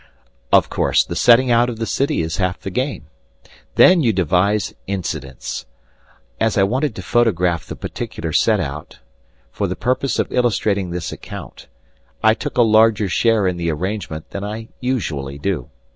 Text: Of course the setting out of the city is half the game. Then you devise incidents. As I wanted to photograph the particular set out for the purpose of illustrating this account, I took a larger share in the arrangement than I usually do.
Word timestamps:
Of 0.51 0.67
course 0.67 1.03
the 1.03 1.15
setting 1.15 1.51
out 1.51 1.69
of 1.69 1.77
the 1.77 1.85
city 1.85 2.21
is 2.21 2.37
half 2.37 2.59
the 2.59 2.71
game. 2.71 3.05
Then 3.75 4.01
you 4.01 4.11
devise 4.11 4.73
incidents. 4.87 5.67
As 6.39 6.57
I 6.57 6.63
wanted 6.63 6.95
to 6.95 7.03
photograph 7.03 7.67
the 7.67 7.75
particular 7.75 8.33
set 8.33 8.59
out 8.59 8.97
for 9.51 9.67
the 9.67 9.75
purpose 9.75 10.17
of 10.17 10.31
illustrating 10.33 10.89
this 10.89 11.11
account, 11.11 11.67
I 12.23 12.33
took 12.33 12.57
a 12.57 12.63
larger 12.63 13.09
share 13.09 13.45
in 13.45 13.57
the 13.57 13.69
arrangement 13.69 14.31
than 14.31 14.43
I 14.43 14.69
usually 14.79 15.37
do. 15.37 15.69